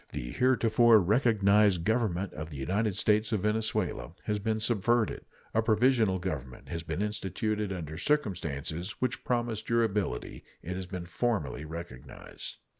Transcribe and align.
The 0.13 0.31
heretofore 0.31 0.97
recognized 0.97 1.83
Government 1.83 2.33
of 2.33 2.49
the 2.49 2.57
United 2.57 2.95
States 2.95 3.31
of 3.31 3.41
Venezuela 3.41 4.13
has 4.23 4.39
been 4.39 4.59
subverted. 4.59 5.25
A 5.53 5.61
provisional 5.61 6.17
government 6.17 6.69
having 6.69 6.87
been 6.87 7.01
instituted 7.03 7.71
under 7.71 7.99
circumstances 7.99 8.95
which 8.97 9.23
promise 9.23 9.61
durability, 9.61 10.43
it 10.63 10.75
has 10.75 10.87
been 10.87 11.05
formally 11.05 11.65
recognized. 11.65 12.55